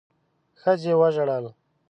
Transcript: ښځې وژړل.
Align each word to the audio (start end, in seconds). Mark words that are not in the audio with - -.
ښځې 0.61 0.93
وژړل. 1.01 1.45